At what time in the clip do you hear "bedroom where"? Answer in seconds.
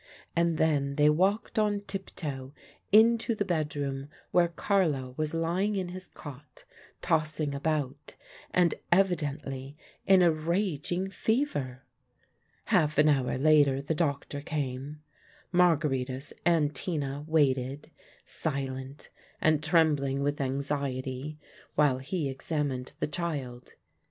3.45-4.47